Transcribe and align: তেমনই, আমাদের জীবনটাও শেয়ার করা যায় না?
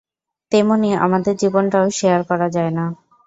তেমনই, 0.51 0.91
আমাদের 1.05 1.33
জীবনটাও 1.35 1.87
শেয়ার 1.89 2.21
করা 2.23 2.47
যায় 2.49 2.71
না? 2.77 2.85